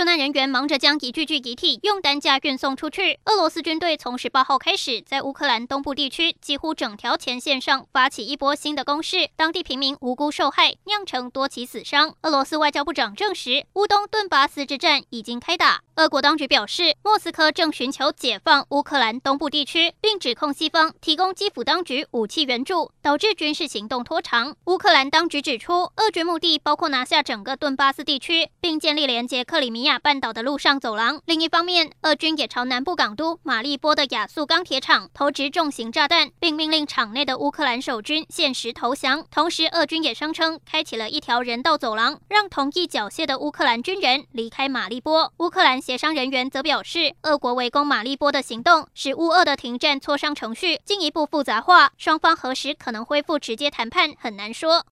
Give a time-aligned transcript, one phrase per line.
[0.00, 3.20] 救难人员忙着将一具具遗体用担架运送出去。
[3.26, 12.14] 俄罗斯军队从十八号开始，在乌克兰东部地区几乎整条前线上发起一波新的攻势，当地平民无辜受害，酿成多起死伤。
[12.22, 15.82] 俄罗斯外交部长证实，乌东顿巴斯之战已经开打。
[15.96, 24.56] 俄国当局表示，莫斯科正寻求解放乌克兰东部地区，并指控西方提供基辅当局武器援助，导致军事行动拖长。
[24.64, 31.20] 乌克兰当局指出，俄军目的包括拿下整个顿巴斯地区，并建立连接克里米亚亚半岛的陆上走廊。
[31.26, 39.26] 另一方面，俄军也朝南部港都马利波的亚速钢铁厂投掷重型炸弹，并命令厂内的乌克兰守军限时投降。
[39.32, 45.32] 同时，俄军也声称开启了一条人道走廊，让同意缴械的乌克兰军人离开马利波。
[45.38, 45.80] 乌克兰。
[45.80, 54.84] 协商人员则表示，俄国围攻马利波的行动使乌俄的停战磋商程序进一步复杂化，双方何时可能恢复直接谈判很难说。